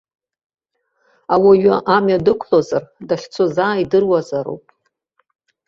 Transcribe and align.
Ауаҩы 1.33 1.75
амҩа 1.95 2.23
дықәлозар, 2.25 2.83
дахьцо 3.07 3.45
заа 3.53 3.81
идыруазароуп. 3.83 4.63